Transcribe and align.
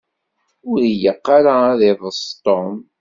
Ur 0.69 0.79
ilaq 0.91 1.25
ara 1.37 1.53
ad 1.71 1.77
d-iḍes 1.79 2.21
Tom. 2.43 2.73